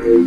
[0.00, 0.24] 微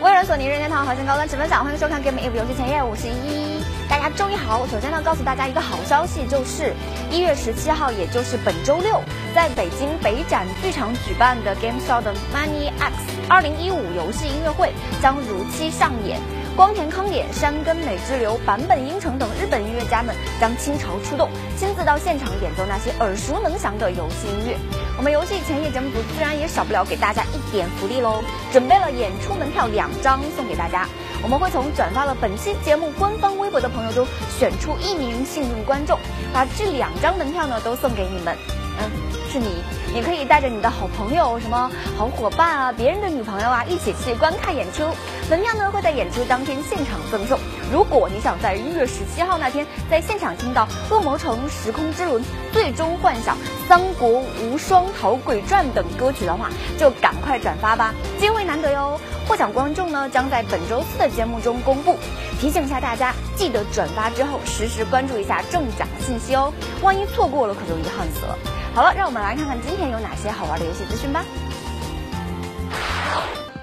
[0.00, 3.64] 软、索尼、任天堂、核心高端持分享，欢迎收看《game ev 游戏前夜》，我是一。
[3.88, 4.64] 大家周一好。
[4.68, 6.72] 首先呢，告诉大家一个好消息，就是
[7.10, 9.02] 一月十七号，也就是本周六，
[9.34, 12.94] 在北京北展剧场举办的 Game Show 的 Money X
[13.28, 14.72] 二零一五游戏音乐会
[15.02, 16.20] 将如期上演。
[16.56, 24.56] 光田康也、山根美之流、坂本英成等日本音乐家们将倾巢出动，亲自到现场演奏那些耳熟能详的游戏音乐。
[24.96, 30.86] 我们游戏前夜节目组自然也少不了给大家一点福利喽，准备了演出门票两张送给大家。
[31.24, 34.06] 我们会从转发了本期节目官方微博的朋友中
[34.38, 35.98] 选出一名幸运观众，
[36.32, 38.36] 把这两张门票呢都送给你们。
[38.78, 38.90] 嗯，
[39.34, 44.84] 是你，你可以带着你的好朋友、什么好伙伴啊、别人的女朋友啊，一起去观看演出。
[45.28, 47.36] 门票呢会在演出当天现场赠送。
[47.72, 53.36] 如果你想在一月十七号那天在现场听到《恶魔城时空之轮》《最终幻想》
[53.68, 59.00] 《三国无双讨鬼传》等歌曲的话，就赶快转发吧，机会难得哟。
[59.26, 61.96] 获奖观众呢将在本周四的节目中公布。
[62.40, 68.38] 提醒一下大家，记得转发之后实时关注一下中奖信息哦，万一错过了可就遗憾死了。
[68.74, 71.24] 好了，让我们来看看今天有哪些好玩的游戏资讯吧。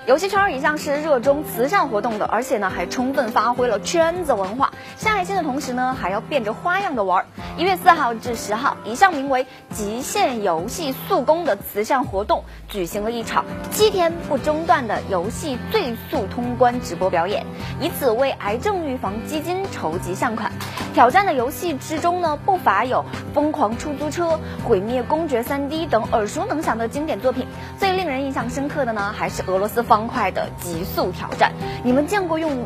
[0.08, 7.26] 游戏圈一向是热衷慈善活动的，而且呢还充分发挥了圈子文化，献爱心的同时呢还要变着花样的玩。
[7.58, 17.45] 一月四号至十号，一项名为“极限游戏速攻”的慈善活动举行了一场七天不中断的游戏最速通关直播表演，
[17.80, 20.52] 以此为癌症预防基金筹集善款。
[20.94, 24.25] 挑战的游戏之中呢，不乏有《疯狂出租车》
[24.67, 27.47] 《毁灭公爵 3D》等耳熟能详的经典作品。
[27.77, 31.52] 最令人印象深刻的呢，还是俄罗斯方块的极速挑战。
[31.83, 32.65] 你们见过用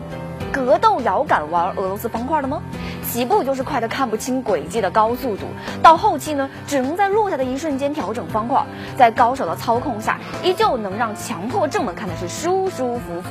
[0.51, 2.61] 格斗摇杆玩俄罗斯方块的吗？
[3.07, 5.45] 起步就是快得看不清轨迹的高速度，
[5.81, 8.65] 到后期呢，只能在落下的一瞬间调整方块，
[8.97, 13.29] 在高手的操控下，依旧能让强迫症们看的是舒舒服服。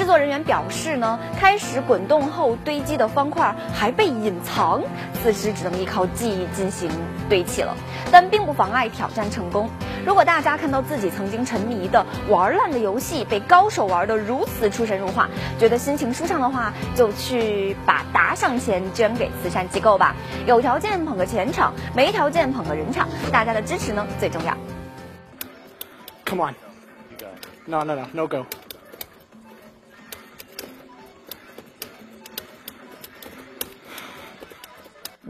[0.00, 6.90] 制作人员表示呢，开始滚动后堆积的方块还被隐藏，此时只能依靠记忆进行
[7.28, 7.76] 堆砌了，
[8.10, 9.68] 但并不妨碍挑战成功。
[10.06, 15.28] 如果大家看到自己曾经沉迷的玩烂的游戏被高手玩得如此出神入化，
[15.58, 20.16] 觉得心情舒畅的话，就去把打赏钱捐给慈善机构吧。
[20.46, 24.56] 有条件捧个钱场，没条件捧个人场，大家的支持呢最重要。
[26.24, 26.54] Come on.
[27.66, 28.46] No, no, no, no go.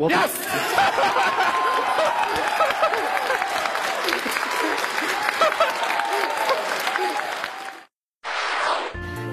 [0.08, 0.30] Yes!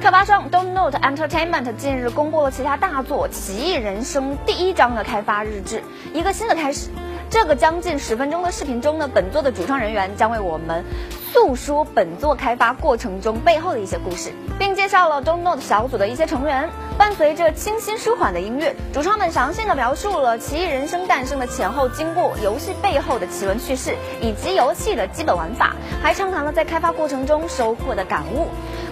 [0.02, 5.82] 开发商 Don't Note Entertainment 近日公布了其他大作《奇异人生》第一章的开发日志，
[6.14, 6.90] 一个新的开始。
[7.30, 10.84] 这个将近十分钟的视频中呢，本作的主创人员将为我们
[11.32, 16.70] 诉说本作开发过程中背后的一些故事，并介绍了 Don't Note 小组的一些成员。
[16.98, 28.48] 伴随着清新舒缓的音乐，主创们详细的描述了《奇异人生》诞生的前后经过、游戏背后的奇闻趣事以及游戏的基本玩法，还畅谈了在开发过程中收获的感悟。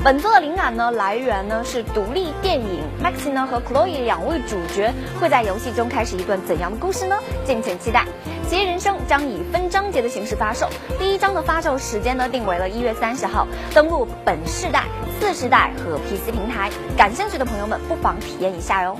[0.05, 2.83] 本作的灵感呢，来源呢是独立电影。
[3.03, 7.17] Maxi 呢和 Chloe 两位主角会在游戏中开始一段怎样的故事呢？
[7.43, 8.05] 敬请期待。
[8.47, 14.83] 《奇异人生》将以分章节的形式发售，第一章的发售时间呢定为了一月三十号，登陆本世代、
[15.19, 16.69] 次世代和 PC 平台。
[16.95, 18.99] 感兴趣的朋友们不妨体验一下哟。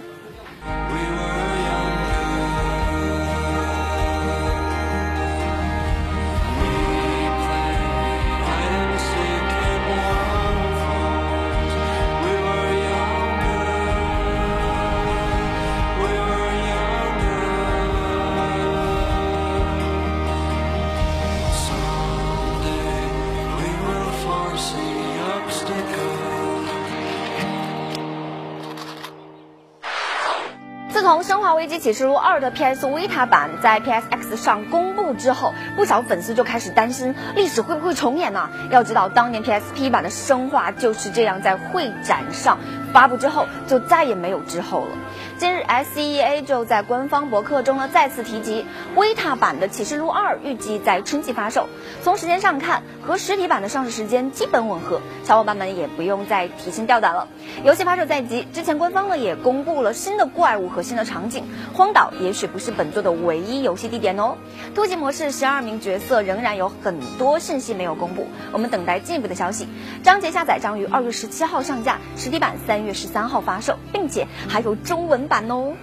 [31.65, 38.51] 危机：启示录二》的 PS Vita 版在 PSX 上公布之后，不少粉丝就开始担心历史会不会重演呢？
[38.69, 42.59] 要知道，当年 PSP 版的《生化》就是这样在会展上
[42.95, 44.97] 发布之后，就再也没有之后了。
[45.37, 48.65] 近日，SEA 就在官方博客中呢再次提及
[48.95, 51.67] ，Vita 版的《启示录2》预计在春季发售。
[52.01, 57.27] 从时间上看，和实体版的上市时间基本吻合，小伙伴们也不用再提心吊胆了。
[57.65, 61.43] 游戏发售在即，之前官方呢也公布了新的怪物和新的场景，
[61.73, 64.37] 荒岛也许不是本作的唯一游戏地点哦。
[64.73, 69.67] 突击模式十二名角色仍然有很多信息没有公布，我们等待进一步的消息。
[70.01, 75.74] 章节下载将于二月十七号上架，实体版三月十三号发售，并且还有中文版哦。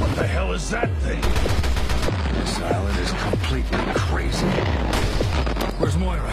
[0.00, 1.20] What the hell is that thing?
[2.44, 4.46] This island is completely crazy.
[5.78, 6.32] Where's Moira?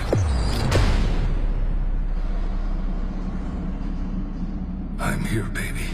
[4.99, 5.89] I'm here, baby.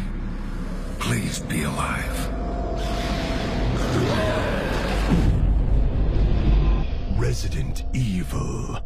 [0.99, 2.29] Please be alive.
[7.17, 8.81] Resident Evil.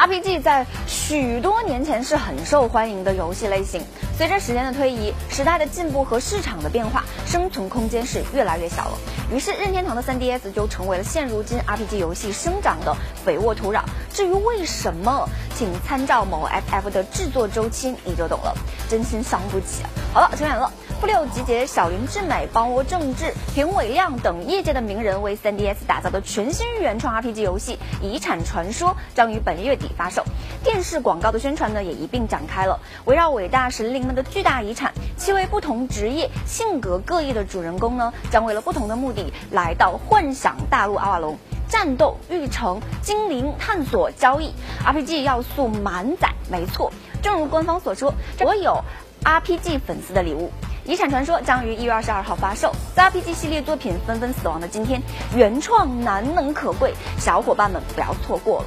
[0.00, 3.82] RPG 在许多年前是很受欢迎的游戏类型，
[4.16, 8.98] 随着时间的推移，时代的进步和市场的变化，生存空间是越来越小了。
[9.30, 13.82] 于是任天堂的 3DS 就成为了现如今 RPG 游戏生长的肥沃土壤。
[14.10, 18.54] 至于为什么，请参照某 FF 的制作周期，你就懂了。
[18.88, 19.82] 真心伤不起。
[20.14, 20.72] 好了，扯远了。
[21.00, 30.22] 富六集结小林智美、邦窝正治、平尾亮等业界的名人，为 3DS 打造的全新原创 RPG 游戏《遗产传说》将于本月底发售。
[30.62, 32.80] 电视广告的宣传呢，也一并展开了。
[33.06, 44.52] 围绕伟大神灵们的巨大遗产，七位不同职业、性格各异的主人公呢，将为了不同的目的来到幻想大陆阿瓦隆，战斗、育成、精灵探索、交易
[44.84, 46.28] ，RPG 要素满载。
[46.50, 46.92] 没错，
[47.22, 48.84] 正如官方所说，所有
[49.24, 50.50] RPG 粉丝的礼物。
[50.89, 52.71] 《遗产传说》将于一月二十二号发售。
[52.95, 55.01] 在 RPG 系列作品纷纷死亡的今天，
[55.35, 58.65] 原创难能可贵，小伙伴们不要错过了。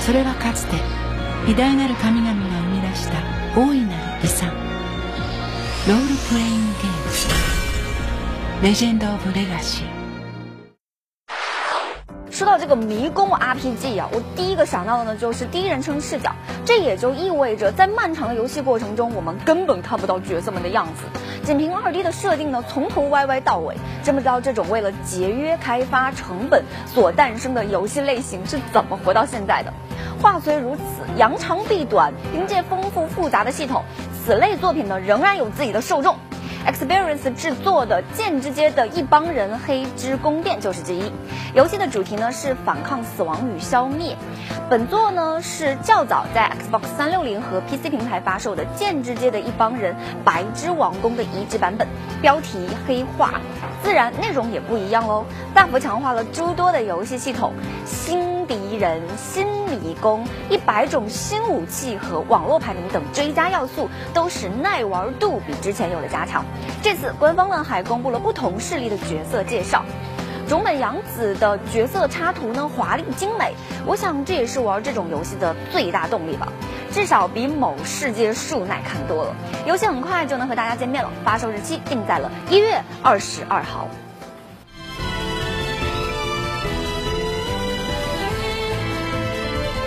[0.00, 0.76] それはかつて
[1.48, 3.14] 偉大なる神々が生み出した
[3.56, 4.48] 大いなる遺産
[5.88, 6.92] ロールプレイングゲー
[8.60, 9.96] ムレジェンド・オブ・レガシー
[12.30, 16.30] 说到这个迷宫 RPG 啊，我第一个想到的呢就是第一人称视角，
[16.63, 21.03] 这也就意味着在漫长的游戏过程中，我们根本看不到角色们的样子。
[21.43, 29.73] 仅凭二 D 的设定呢，从头歪歪到尾，真不知道这种为了节约开发成本所诞生的游戏类型是怎么活到现在的。
[30.21, 30.81] 话虽如此，
[31.17, 33.83] 扬长避短，凭借丰富复杂的系统，
[34.23, 36.15] 此类作品呢仍然有自己的受众。
[36.65, 41.11] Experience 制作的《剑之街的一帮人：黑之宫殿》就是之一。
[41.55, 44.15] 游戏的主题呢是反抗死亡与消灭。
[44.69, 51.87] 本作呢是较早在 Xbox 360和 PC 平台发售的《剑之街的一帮人：白之王宫》的移植版本，
[52.21, 53.41] 标题黑化，
[53.83, 57.53] 自然内容也不一样喽，大幅强化了诸多的游戏系统，
[57.85, 66.43] 新敌人、新迷宫、一百种新武器和网络排名等追加要素，都使耐玩度比之前有了加强。
[66.81, 69.83] 这次官方呢还公布了不同势力的角色介绍，
[70.47, 73.53] 种本洋子的角色插图呢华丽精美，
[73.85, 76.47] 我想这也是玩这种游戏的最大动力吧，
[76.91, 79.35] 至少比某世界树耐看多了。
[79.65, 83.87] 游戏很快就能和大家见面了，发售日期定在了一月二十二号。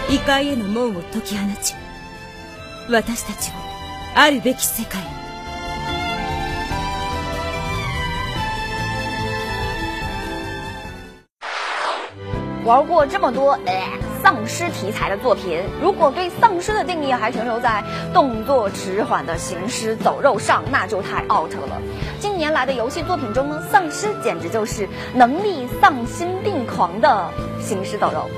[0.10, 1.76] 異界への門を解き放ち
[2.90, 3.54] 私たちを
[4.16, 5.08] あるべき世界に
[12.66, 17.84] 玩过这么多呃丧尸题材的作品，如果对丧尸的定义还停留在
[18.14, 21.82] 动作迟缓的行尸走肉上，那就太 out 了。
[22.20, 28.30] 近年来的游戏作品中呢，丧尸简直就是能力丧心病狂的行尸走肉。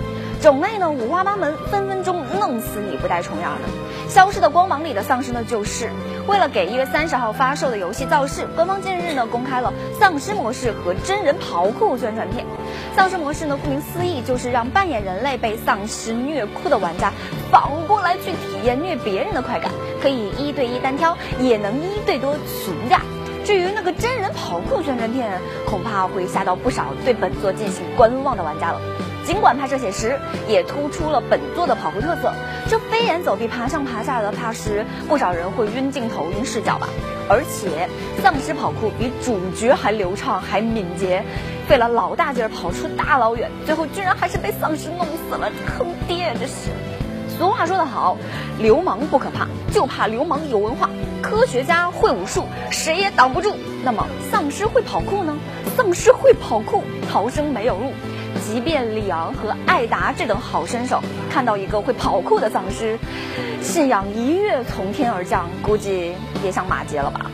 [0.46, 4.08] 种类呢五花八门，分分钟弄死你不带重样的。
[4.08, 5.90] 消失的光芒里的丧尸呢，就是
[6.28, 12.46] 为了给一月三十号发售的游戏造势，官方近日呢公开了丧尸模式和真人跑酷宣传片。
[12.94, 17.12] 丧尸模式呢，顾名思义就是让扮演人类被丧尸虐哭的玩家
[17.50, 23.00] 反过来去体验虐别人的快感，可以一对一单挑，也能一对多群架。
[23.44, 28.80] 至于那个真人跑酷宣传片，恐怕会吓到不少对本作进行观望的玩家了。
[29.26, 30.16] 尽管拍摄写实，
[30.46, 32.32] 也突出了本作的跑酷特色。
[32.68, 36.88] 这飞檐走壁、爬上爬下的，怕是不少人会晕镜头、晕视角吧。
[37.28, 37.88] 而且，
[38.22, 41.24] 丧尸跑酷比主角还流畅、还敏捷，
[41.66, 46.32] 费了老大劲儿跑出大老远，最后居然还是被丧尸弄死了，坑爹！
[46.38, 46.70] 这是。
[47.36, 48.16] 俗话说得好，
[48.60, 50.88] 流氓不可怕，就怕流氓有文化。
[51.20, 53.56] 科学家会武术，谁也挡不住。
[53.82, 55.36] 那么，丧尸会跑酷呢？
[55.76, 57.92] 丧尸会跑酷，逃生没有路。
[58.46, 62.96] 即便里昂和艾达这等好身手，看到一个会跑酷的丧尸，
[63.60, 67.28] 信仰一跃从天而降，估计也想骂街了吧。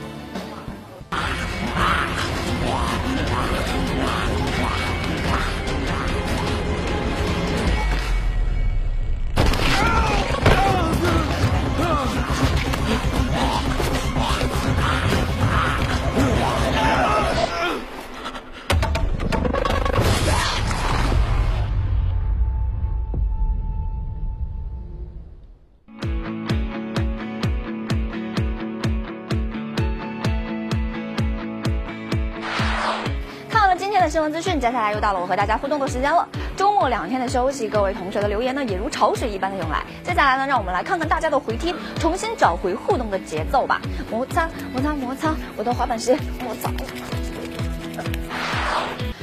[34.43, 36.29] 讯，接下来又到了我和大家互动的时间了。
[36.57, 39.85] 周末两天的休息，各位同学的留言呢也如潮水一般的涌来。
[40.03, 43.81] 接下来呢，让我们来看看大家的回帖，重新找回互动的节奏吧。
[44.11, 46.71] 摩擦摩擦摩擦，我的滑板鞋摩擦。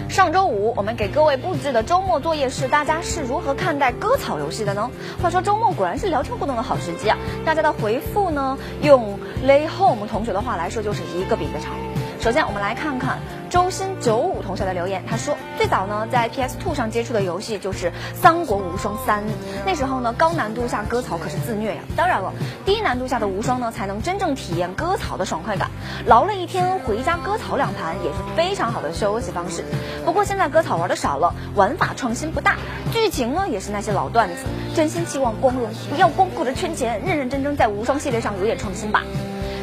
[0.09, 4.89] 上周五，我们给各位布置的周末作业是：大家是如何看待割草游戏的呢？
[5.21, 7.17] 话说周末果然是聊天互动的好时机啊！
[7.45, 11.71] 大家的回复呢，用 Lay Home 同学的话来说，就是一个比一个长。
[12.19, 13.19] 首先，我们来看看
[13.49, 15.03] 周新九五同学的留言。
[15.07, 19.23] 他说，最早呢在 PS Two 上接触的游戏就是《三国无双三》，
[19.65, 21.81] 那时候呢高难度下割草可是自虐呀。
[21.95, 22.31] 当然了，
[22.65, 25.69] 低难度下的无双呢才能真正体验割草的爽快感。
[26.05, 29.65] 劳累一天回家割草两盘也是非常好的休息方式。
[30.05, 32.55] 不过现在割草玩的少了，玩法创新不大，
[32.93, 34.45] 剧情呢也是那些老段子。
[34.75, 39.03] 真心期望光荣不要光顾着圈钱，认认真真在无双系列上有点创新吧。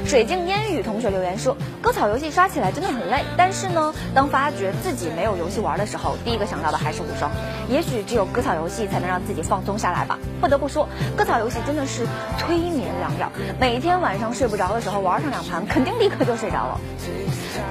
[0.07, 7.29] 水晶烟雨同学留言说，割草游戏刷起来真的很累，但是呢，当发觉自己没有游戏玩的时候，第一个想到的还是无双。
[7.69, 10.17] 也许只有割草游戏才能让自己放松下来吧。
[10.41, 12.07] 不得不说，割草游戏真的是
[12.39, 16.81] 催眠良药，每天晚上睡不着的时候玩上两盘，肯定立刻就睡着了。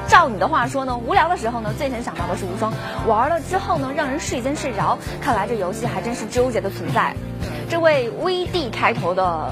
[0.09, 2.73] 照你的话说呢，无聊的时候呢，最先想到的是无双，
[3.07, 4.97] 玩了之后呢，让人瞬间睡着。
[5.21, 7.15] 看来这游戏还真是纠结的存在。
[7.69, 9.51] 这位 VD 开头的。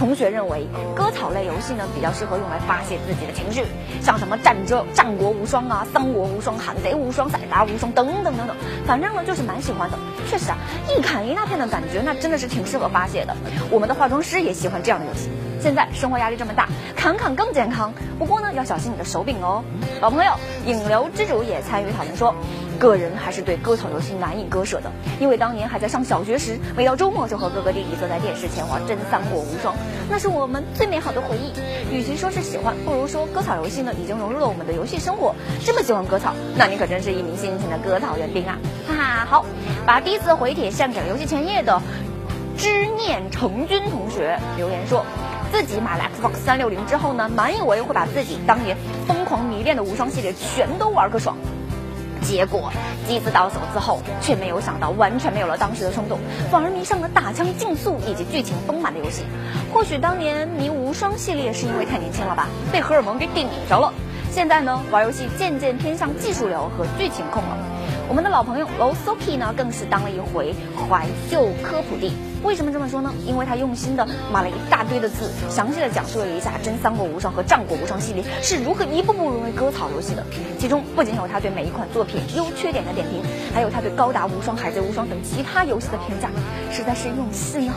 [0.00, 0.66] 同学认为，
[0.96, 3.66] 割草类游戏呢比较适合用来发泄自己的情绪，
[4.00, 9.98] 像什么战争、战国无双啊、三国无双、海贼无双、赛达无双等等等等，反正呢就是蛮喜欢的。
[10.30, 10.56] 确实啊，
[10.88, 13.36] 一砍一大片的感觉，那真的是挺适合发泄的。
[13.70, 15.28] 我们的化妆师也喜欢这样的游戏。
[15.60, 17.92] 现在生活压力这么大，砍砍更健康。
[18.18, 19.62] 不过呢，要小心你的手柄哦。
[20.00, 20.32] 老朋友
[20.64, 22.34] 引流之主也参与讨论说。
[22.80, 29.74] 个人还是对割草游戏难以割舍的，因为当年还在上小学时，每到周末就和哥哥弟弟坐在电视前玩真三国无双，
[30.08, 31.52] 那是我们最美好的回忆。
[31.94, 35.34] 与其说是喜欢，不如说割草游戏呢已经融入了我们的游戏生活。
[35.62, 38.56] 这么喜欢割草，那你可真是一名辛勤的割草园丁啊！
[38.88, 39.44] 哈哈，好，
[39.84, 41.82] 把第一次回帖献给了游戏前夜的
[42.56, 45.04] 知念成军同学，留言说
[45.52, 48.74] 自己买了 Xbox 三六零之后呢，满以为会把自己当年
[49.06, 51.36] 疯狂迷恋的无双系列全都玩个爽。
[52.22, 52.72] 结果
[53.06, 56.18] 机子到手之后，却没有想到完全没有了当时的冲动，
[56.50, 59.22] 反而迷上了打枪竞速以及剧情丰满的游戏。
[59.72, 63.92] 或许当年迷无双系列是因为太年轻了吧，被荷尔蒙给顶着了。
[64.30, 67.58] 现在呢，玩游戏渐渐偏向技术流和剧情控了。
[68.08, 70.54] 我们的老朋友 Low Soki 呢，更是当了一回
[70.88, 72.12] 怀旧科普帝。
[72.42, 73.12] 为什么这么说呢？
[73.26, 80.24] 因为他用心的码了一大堆的字，详细的讲述了一下真三国无双和战国无双系列是如何一步步沦为割草游戏的。
[80.58, 83.22] 其中不仅有他对每一款作品优缺点的点评，
[83.54, 86.30] 还有他对高达无双、海贼无双等其他游戏的评价，
[86.72, 87.74] 实在是用心啊。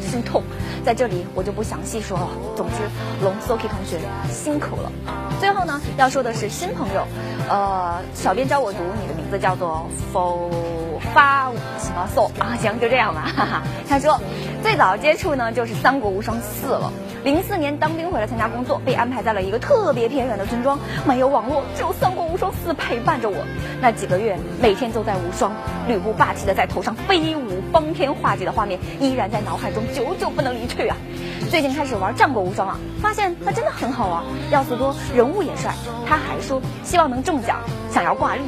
[0.00, 0.42] 心痛，
[0.84, 2.28] 在这里我就不详细说了。
[2.54, 2.74] 总之，
[3.24, 3.98] 龙 Soki 同学
[4.30, 4.92] 辛苦了。
[5.40, 7.06] 最后呢，要说的是新朋友，
[7.48, 10.50] 呃，小编教我读你的名字叫做否
[11.14, 12.56] 发什么 so 啊？
[12.60, 13.30] 行，就这样吧。
[13.36, 13.62] 哈哈。
[13.88, 14.18] 他说，
[14.62, 16.92] 最早接触呢就是《三国无双四》了。
[17.24, 23.36] 零四年当兵回来参加工作，被安排在了一个特别偏远的村庄，没有网络，只有《三国无双四》陪伴着我。
[23.80, 25.52] 那几个月，每天都在无双，
[25.86, 30.96] 吕布霸气的在头上飞舞，方天画戟的画面依然在脑海中久久不能离去啊！
[31.48, 35.72] 最近开始玩战国无双了，发现它真的很好玩，要素多，人物也帅。
[36.08, 37.60] 他还说希望能中奖，
[37.92, 38.42] 想要挂历。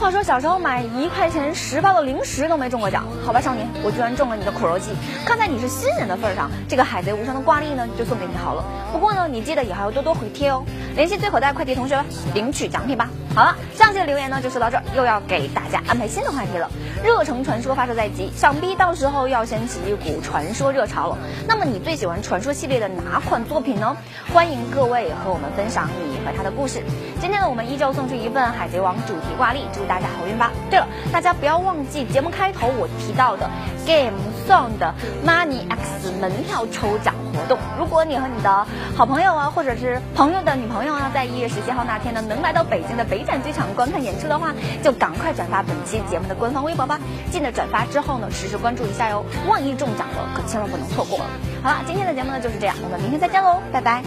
[0.00, 4.92] 话说小时候买一块钱十包的零食都没中过奖，好吧，少年，我居然中了你的苦肉计。
[5.26, 8.64] 看在你是新人的份上，这个海贼无双的挂历呢就送给你好了。
[8.94, 10.64] 不过呢，你记得以后要多多回贴哦。
[10.96, 12.02] 联系最口袋快递同学
[12.32, 13.10] 领取奖品吧。
[13.32, 16.68] 好了，上期的留言呢就说到这儿，又要给大家安排新的话题了。
[17.04, 21.18] 热成传说发售在即，想必到时候要掀起一股传说热潮了。
[21.46, 23.96] 那么你最喜欢传说系列的哪款作品呢？
[24.34, 26.82] 欢迎各位和我们分享你和他的故事。
[27.20, 29.80] 今天呢，我们依旧送出一份海贼王主题挂历，祝。
[29.86, 30.52] 大家好运吧！
[30.68, 33.48] 对了，大家不要忘记节目开头我提到的
[33.86, 34.94] Game Song 的
[35.26, 37.57] Money X 门票抽奖活动。
[37.77, 46.99] 如果你和你的好朋友啊，或者是朋友的女朋友啊，在一月十七号那天呢，能来到北京的北展剧场观看演出的话，就赶快转发本期节目的官方微博吧。
[47.31, 51.25] 记得转发之后呢，实时关注一下哟，万一中奖了，可千万不能错过了。
[51.63, 54.03] 好了，今天的节目呢就是这样，我们明天再见喽，拜拜。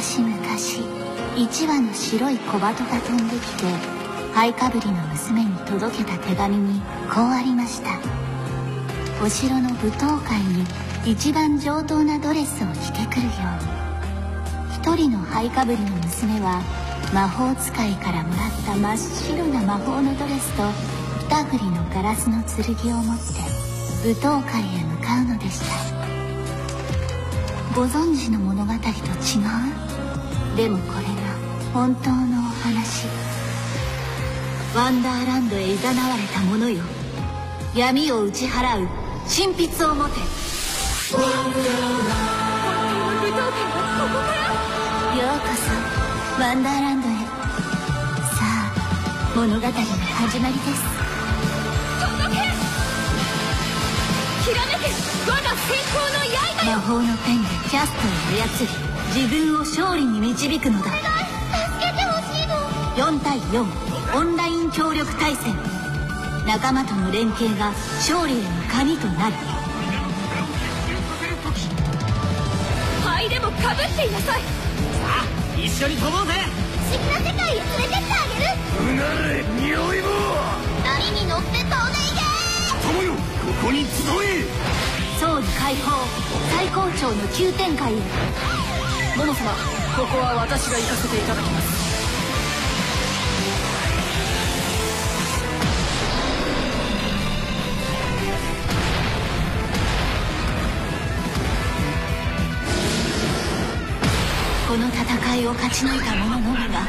[0.00, 0.28] 昔々
[1.36, 3.64] 一羽の白い小鳩が飛んできて
[4.33, 6.81] 灰かぶりの娘に届けた手紙に
[7.13, 7.99] こうありました。
[9.23, 10.65] お城の舞踏会に
[11.05, 13.73] 一番上等なドレスを着てくるよう
[14.73, 16.61] 一人の灰かぶりの娘は
[17.13, 20.63] 魔法使いからもらった真っ白な魔法のドレスと
[21.29, 23.23] 二振りのガラスの剣を持って
[24.03, 25.65] 舞踏会へ向かうのでした。
[27.75, 30.57] ご存知の物語と違う？
[30.57, 31.11] でもこれが
[31.73, 33.07] 本当のお話。
[34.75, 35.91] ワンダーランドへ誘われ
[36.33, 36.81] た者よ。
[37.75, 38.87] 闇を打ち払う
[39.29, 40.19] 神筆を持て。
[41.11, 41.29] 武道館
[42.09, 44.49] はここから
[45.21, 47.11] ようこそワンダーランドへ。
[48.33, 48.73] さあ
[49.35, 50.81] 物語の始まりです。
[52.01, 52.41] 届け
[54.41, 54.89] きらめけ
[55.29, 56.73] 我が先行の刃よ。
[56.75, 60.85] 魔法のペンでキャストを操り自分を勝利に導くのだ。
[60.85, 60.97] 助
[61.79, 62.53] けてほしいの。
[62.95, 65.55] 4対4オンライン協力対戦。
[66.45, 69.33] 仲間との連携が勝利への鍵となる。
[73.03, 74.41] 灰でもかぶっていなさい。
[75.57, 76.33] 一緒に飛ぼうぜ。
[76.77, 78.51] 不思議な世界へ連れてってあげる。
[78.81, 80.09] うなれ匂い棒
[80.83, 82.21] 波に乗って飛んでいけ。
[82.87, 83.13] 友よ。
[83.13, 83.19] こ
[83.65, 83.87] こに集
[84.23, 84.45] え。
[85.19, 85.89] ソウル解放。
[86.55, 87.95] 最高潮の急展開へ。
[89.17, 89.51] モモ様
[89.97, 91.72] ここは私が行かせていただきます
[105.33, 106.85] 戦いを勝ち抜いた者のみが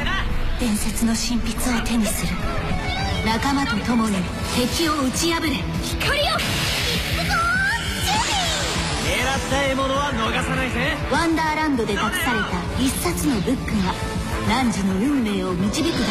[0.59, 2.33] 伝説の神筆を手にする。
[3.25, 4.17] 仲間と共に
[4.55, 5.49] 敵を打ち破れ。
[5.49, 6.25] 光を！
[9.03, 10.95] 狙った獲物は逃さないぜ。
[11.11, 12.23] ワンダーランドで隠された
[12.79, 13.93] 一冊のブックが
[14.47, 16.05] 汝の運命を導くだろう。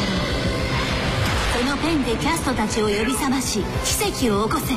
[1.61, 4.75] そのペンでキャストたちを呼び覚まし奇跡を起こせ